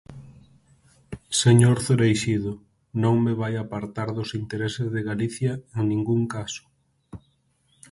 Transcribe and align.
Señor 1.41 1.77
Cereixido, 1.87 2.53
non 3.03 3.15
me 3.25 3.33
vai 3.41 3.53
apartar 3.57 4.09
dos 4.17 4.29
intereses 4.41 4.87
de 4.95 5.01
Galicia, 5.09 5.53
en 5.79 5.85
ningún 5.91 6.21
caso. 6.35 6.63